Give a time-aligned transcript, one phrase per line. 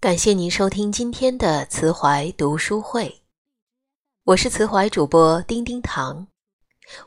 [0.00, 3.20] 感谢您收听今天的慈怀读书会，
[4.24, 6.26] 我是慈怀主播丁丁糖，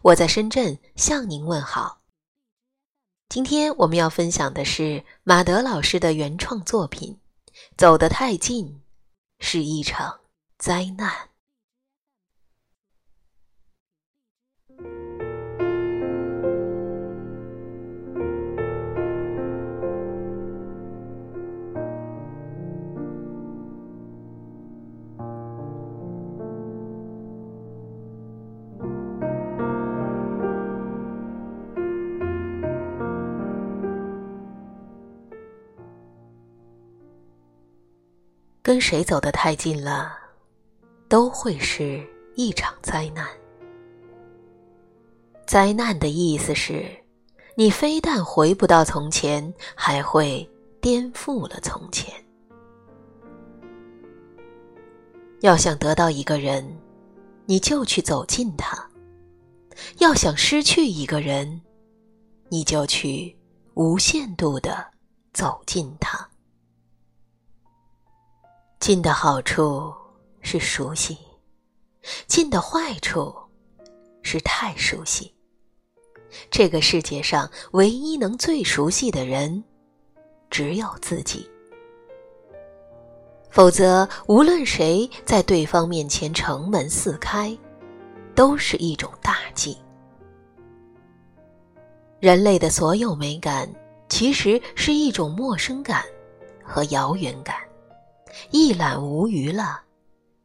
[0.03, 2.03] 我在深圳向您问好。
[3.29, 7.17] 今天我们要分享的是马德老师的原创作品
[7.75, 8.83] 《走得太近
[9.39, 10.19] 是一场
[10.59, 11.09] 灾难》。
[38.73, 40.17] 跟谁走得太近了，
[41.07, 43.23] 都会是一场灾难。
[45.45, 46.83] 灾难的意思是，
[47.55, 50.49] 你非但回不到从前，还会
[50.81, 52.11] 颠覆了从前。
[55.41, 56.67] 要想得到一个人，
[57.45, 58.75] 你就去走近他；
[59.99, 61.61] 要想失去一个人，
[62.49, 63.37] 你就去
[63.75, 64.83] 无限度的
[65.31, 66.27] 走近他。
[68.83, 69.93] 近的好处
[70.41, 71.17] 是熟悉，
[72.27, 73.33] 近的坏处
[74.23, 75.33] 是太熟悉。
[76.51, 79.63] 这个世界上唯一能最熟悉的人，
[80.49, 81.49] 只有自己。
[83.49, 87.57] 否则，无论谁在对方面前城门四开，
[88.35, 89.77] 都是一种大忌。
[92.19, 93.73] 人类的所有美感，
[94.09, 96.03] 其实是一种陌生感
[96.61, 97.55] 和遥远感。
[98.51, 99.81] 一览无余了，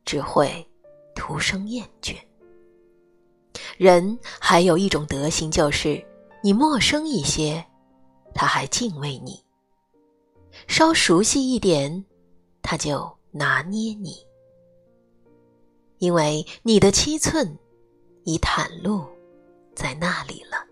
[0.05, 0.67] 只会
[1.15, 2.17] 徒生厌倦。
[3.77, 6.05] 人还有一种德行，就是
[6.43, 7.65] 你陌生一些，
[8.35, 9.43] 他还敬畏你；
[10.67, 12.05] 稍熟悉一点，
[12.63, 14.17] 他就拿捏你。
[15.99, 17.59] 因为你的七寸
[18.25, 19.05] 已袒露
[19.75, 20.65] 在那里了。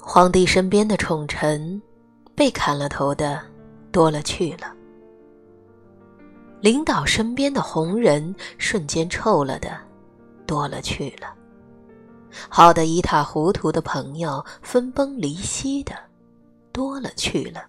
[0.00, 1.80] 皇帝身边的宠臣。
[2.36, 3.40] 被砍了头的
[3.90, 4.76] 多了去了，
[6.60, 9.74] 领导身边的红人瞬间臭了的
[10.46, 11.34] 多了去了，
[12.50, 15.94] 好的一塌糊涂的朋友分崩离析的
[16.72, 17.66] 多了去了，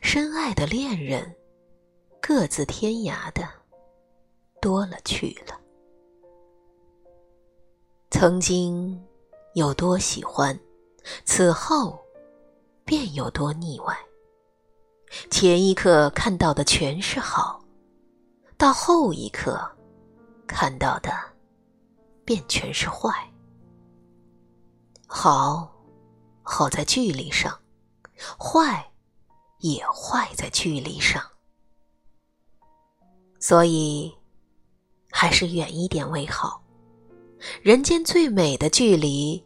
[0.00, 1.34] 深爱的恋人
[2.20, 3.42] 各自天涯的
[4.60, 5.58] 多了去了，
[8.12, 8.96] 曾经
[9.54, 10.56] 有多喜欢，
[11.24, 11.98] 此后。
[12.90, 13.96] 便有多腻歪。
[15.30, 17.62] 前一刻看到的全是好，
[18.58, 19.60] 到后一刻
[20.44, 21.12] 看到的
[22.24, 23.14] 便全是坏。
[25.06, 25.72] 好，
[26.42, 27.52] 好在距离上；
[28.36, 28.84] 坏，
[29.60, 31.22] 也坏在距离上。
[33.38, 34.12] 所以，
[35.12, 36.60] 还是远一点为好。
[37.62, 39.40] 人间最美的距离，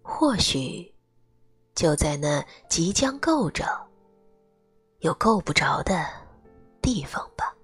[0.00, 0.94] 或许。
[1.76, 3.64] 就在那即将够着，
[5.00, 6.06] 又够不着的
[6.80, 7.54] 地方吧。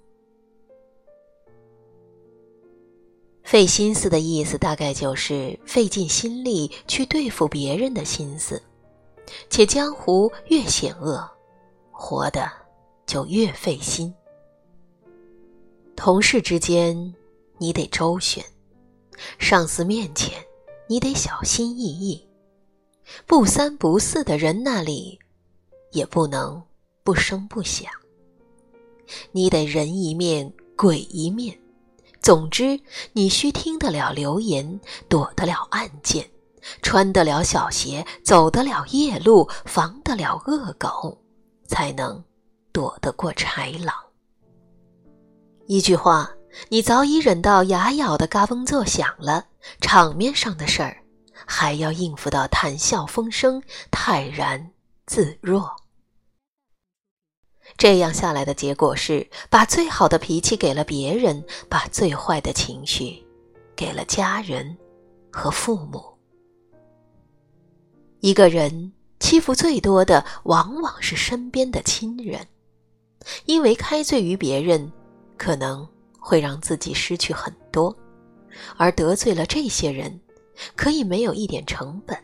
[3.42, 8.62] 费心思的意思，大概就是费尽心力去对付别人的心思，
[9.48, 11.26] 且江湖越险恶，
[11.90, 12.50] 活的
[13.06, 14.14] 就越费心。
[15.96, 17.14] 同事之间，
[17.56, 18.44] 你得周旋；
[19.38, 20.38] 上司面前，
[20.86, 22.28] 你得小心翼翼。
[23.26, 25.18] 不三不四的人那里，
[25.90, 26.62] 也不能
[27.02, 27.90] 不声不响。
[29.32, 31.58] 你得人一面鬼一面，
[32.22, 32.80] 总之
[33.12, 36.28] 你需听得了流言，躲得了暗箭，
[36.80, 41.18] 穿得了小鞋，走得了夜路，防得了恶狗，
[41.66, 42.22] 才能
[42.72, 43.94] 躲得过豺狼。
[45.66, 46.30] 一句话，
[46.68, 49.46] 你早已忍到牙咬的嘎嘣作响了，
[49.80, 51.01] 场面上的事儿。
[51.46, 54.70] 还要应付到谈笑风生、泰然
[55.06, 55.76] 自若，
[57.76, 63.24] 这样下来的结果是，把最好的脾气给了别人，把最坏的情绪
[63.74, 64.76] 给了家人
[65.30, 66.02] 和父母。
[68.20, 72.46] 一个人欺负最多的，往往是身边的亲人，
[73.46, 74.92] 因为开罪于别人，
[75.36, 75.88] 可能
[76.20, 77.96] 会让自己失去很多，
[78.76, 80.20] 而得罪了这些人。
[80.76, 82.16] 可以没有一点成本。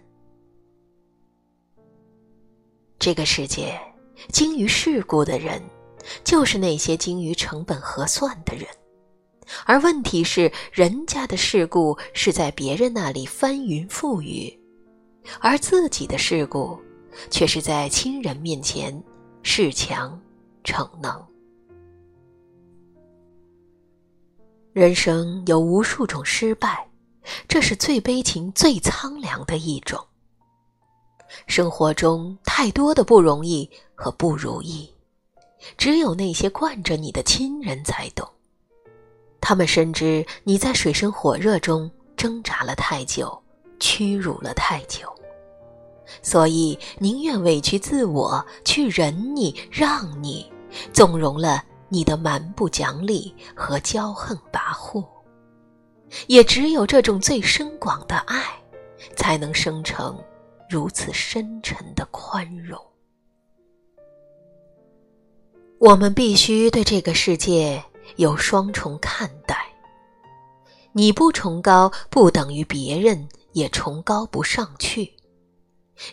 [2.98, 3.78] 这个世界
[4.30, 5.62] 精于世故的人，
[6.24, 8.66] 就是那些精于成本核算的人。
[9.64, 14.52] 而问题是，人家的事故是在别人那里翻云覆雨，
[15.40, 16.78] 而自己的事故
[17.30, 19.02] 却是在亲人面前
[19.42, 20.20] 恃强
[20.64, 21.24] 逞能。
[24.72, 26.87] 人生有无数种失败，
[27.46, 30.02] 这是最悲情、最苍凉的一种。
[31.46, 34.90] 生活中太多的不容易和不如意，
[35.76, 38.26] 只有那些惯着你的亲人才懂。
[39.40, 43.40] 他们深知你在水深火热中挣扎了太久，
[43.78, 45.08] 屈辱了太久，
[46.22, 50.50] 所以宁愿委屈自我去忍你、让你，
[50.92, 51.62] 纵容了。
[51.90, 55.02] 你的蛮不讲理和骄横跋扈，
[56.26, 58.42] 也只有这种最深广的爱，
[59.16, 60.18] 才能生成
[60.68, 62.80] 如此深沉的宽容。
[65.78, 67.82] 我们必须对这个世界
[68.16, 69.56] 有双重看待：
[70.92, 75.08] 你不崇高，不等于别人也崇高不上去；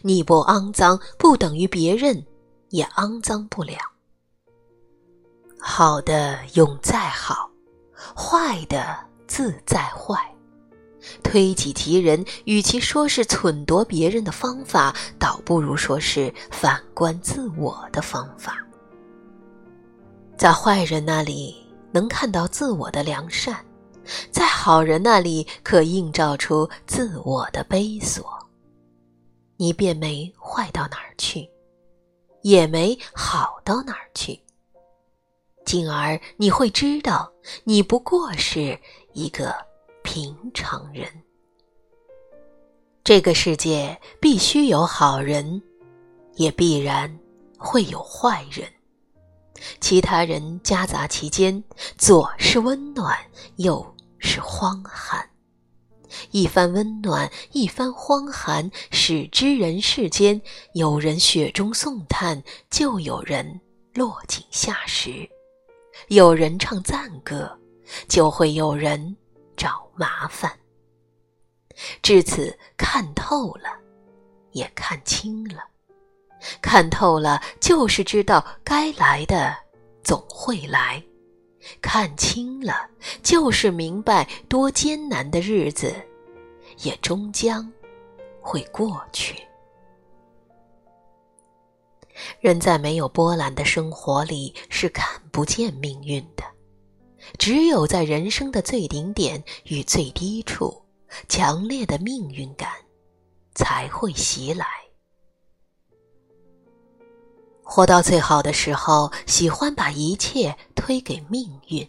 [0.02, 2.26] 你不肮脏，不等于别人
[2.70, 3.78] 也肮脏不了。
[5.60, 7.50] 好的永在好，
[8.16, 10.20] 坏的自在坏。
[11.22, 18.58] 推己及人，与其说是忖夺别人的方法，倒不如说是反观自我的方法。
[20.36, 21.56] 在坏人那里
[21.92, 23.64] 能看到自我的良善，
[24.32, 28.26] 在好人那里可映照出自我的悲索，
[29.58, 31.48] 你便没坏到哪儿去，
[32.42, 34.42] 也没好到哪儿去。
[35.66, 37.32] 进而你会知道，
[37.64, 38.80] 你不过是
[39.16, 39.56] 一个
[40.04, 41.08] 平常人。
[43.02, 45.62] 这个世界必须有好人，
[46.34, 47.18] 也必然
[47.58, 48.68] 会有坏人。
[49.80, 51.64] 其他人夹杂其间，
[51.98, 53.18] 左是温暖，
[53.56, 55.30] 右是荒寒。
[56.32, 60.42] 一番温暖，一番荒寒，使之人世间
[60.74, 63.62] 有人雪中送炭，就有人
[63.94, 65.30] 落井下石。
[66.10, 67.58] 有人唱赞歌，
[68.08, 69.16] 就会有人
[69.56, 70.52] 找麻烦。
[72.02, 73.70] 至此看透了，
[74.52, 75.64] 也看清了。
[76.62, 79.56] 看透了，就是知道该来的
[80.04, 81.02] 总会来；
[81.82, 82.88] 看清了，
[83.24, 85.94] 就是明白多艰难的日子，
[86.80, 87.72] 也终将
[88.40, 89.42] 会过去。
[92.40, 96.44] 人在没有波澜的生活里是看不见命运的，
[97.38, 100.82] 只有在人生的最顶点与最低处，
[101.28, 102.70] 强烈的命运感
[103.54, 104.66] 才会袭来。
[107.64, 111.88] 活到最好的时候，喜欢把一切推给命运，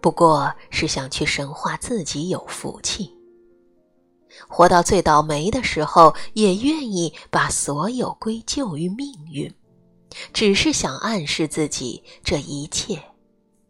[0.00, 3.10] 不过是想去神化自己有福气。
[4.48, 9.52] 活到最倒霉的时候，也愿意把所有归咎于命运，
[10.32, 13.02] 只是想暗示自己这一切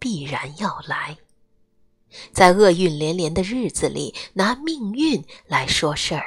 [0.01, 1.17] 必然要来。
[2.33, 6.25] 在厄运连连的日子里，拿命运来说事儿，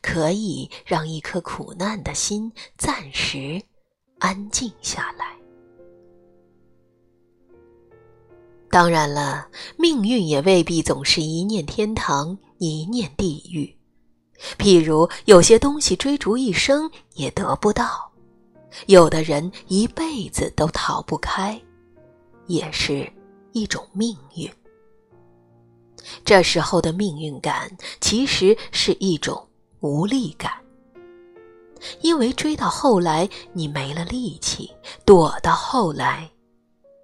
[0.00, 3.60] 可以让一颗苦难的心暂时
[4.18, 5.36] 安静下来。
[8.70, 12.38] 当然了，命运也未必总是一念天堂。
[12.58, 13.76] 一念地狱，
[14.56, 18.10] 譬如有些东西追逐一生也得不到，
[18.86, 21.60] 有的人一辈子都逃不开，
[22.46, 23.10] 也是
[23.52, 24.50] 一种命运。
[26.24, 29.48] 这时候的命运感其实是一种
[29.80, 30.52] 无力感，
[32.00, 34.70] 因为追到后来你没了力气，
[35.04, 36.30] 躲到后来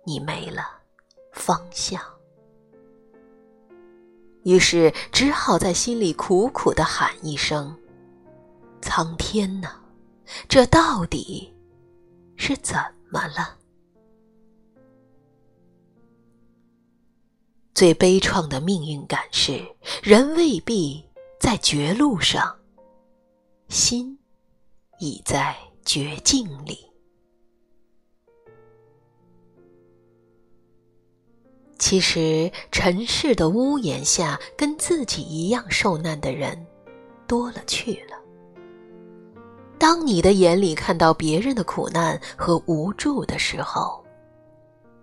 [0.05, 0.63] 你没了
[1.33, 2.01] 方向。
[4.45, 7.77] 于是只好在心里苦苦的喊一声
[8.83, 9.71] ：“苍天呐，
[10.49, 11.53] 这到底
[12.37, 12.77] 是怎
[13.09, 13.57] 么了？”
[17.83, 19.61] 最悲怆的命运感是，
[20.05, 21.05] 人未必
[21.41, 22.57] 在绝路上，
[23.69, 24.17] 心
[25.01, 26.79] 已在绝境里。
[31.77, 36.65] 其实，尘世的屋檐下，跟自己一样受难的人
[37.27, 38.17] 多了去了。
[39.77, 44.01] 当你的眼里看到别人的苦难和无助的时候，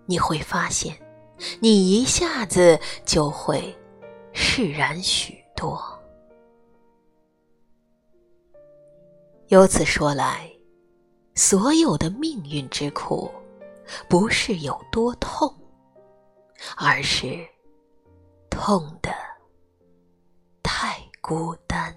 [0.06, 0.96] 你会发现，
[1.60, 3.76] 你一下子就会
[4.32, 5.82] 释然许多。
[9.48, 10.50] 由此说来，
[11.34, 13.30] 所有的命运之苦，
[14.08, 15.54] 不是有多痛。
[16.76, 17.26] 而是
[18.50, 19.10] 痛的
[20.62, 21.96] 太孤单。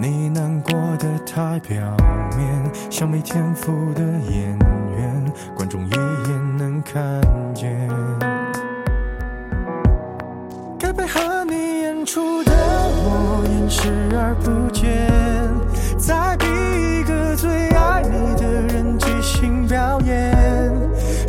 [0.00, 1.76] 你难过的太表
[2.36, 4.56] 面，像没天赋的演
[4.96, 7.20] 员，观众一眼能看
[7.52, 7.88] 见。
[10.78, 14.67] 该配合你演出的我，掩饰而不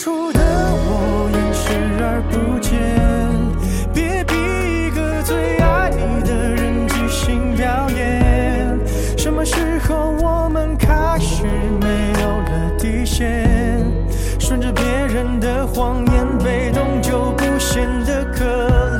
[0.00, 2.78] 出的我，演视而不见。
[3.92, 4.36] 别逼
[4.86, 8.78] 一个最爱你的人即兴表演。
[9.18, 9.56] 什么时
[9.88, 11.42] 候我们开始
[11.80, 13.84] 没有了底线？
[14.38, 18.44] 顺着别人的谎言，被动就不显得可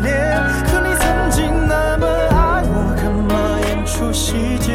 [0.02, 0.34] 怜。
[0.66, 4.72] 可你曾经那么爱我，干嘛演出细节？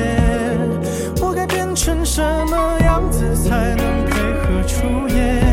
[1.22, 5.53] 我该变成什么样子才能配合出演？